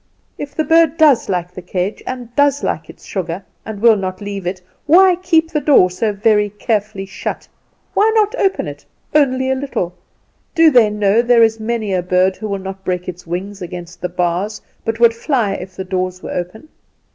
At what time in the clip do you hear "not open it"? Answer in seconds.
8.15-8.83